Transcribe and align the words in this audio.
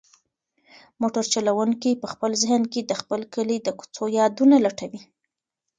موټر 1.01 1.23
چلونکی 1.33 1.91
په 2.01 2.07
خپل 2.13 2.31
ذهن 2.43 2.63
کې 2.71 2.81
د 2.83 2.91
خپل 3.01 3.21
کلي 3.33 3.57
د 3.61 3.67
کوڅو 3.79 4.05
یادونه 4.19 4.55
لټوي. 4.65 5.01